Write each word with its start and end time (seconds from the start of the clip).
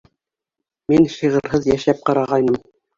Мин 0.93 1.07
шиғырһыҙ 1.19 1.71
йәшәп 1.77 2.05
ҡарағайным. 2.11 2.63